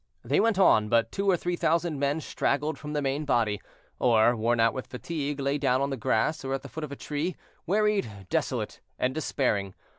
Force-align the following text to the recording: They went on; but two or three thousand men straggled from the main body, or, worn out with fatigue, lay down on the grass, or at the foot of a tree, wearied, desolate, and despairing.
They 0.23 0.39
went 0.39 0.57
on; 0.57 0.89
but 0.89 1.11
two 1.11 1.29
or 1.29 1.37
three 1.37 1.55
thousand 1.55 1.99
men 1.99 2.21
straggled 2.21 2.79
from 2.79 2.93
the 2.93 3.03
main 3.03 3.23
body, 3.23 3.61
or, 3.99 4.35
worn 4.35 4.59
out 4.59 4.73
with 4.73 4.87
fatigue, 4.87 5.39
lay 5.39 5.59
down 5.59 5.79
on 5.79 5.91
the 5.91 5.95
grass, 5.95 6.43
or 6.43 6.55
at 6.55 6.63
the 6.63 6.69
foot 6.69 6.83
of 6.83 6.91
a 6.91 6.95
tree, 6.95 7.35
wearied, 7.67 8.09
desolate, 8.31 8.81
and 8.97 9.13
despairing. 9.13 9.75